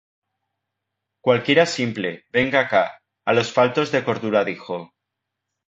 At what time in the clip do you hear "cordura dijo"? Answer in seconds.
4.03-4.83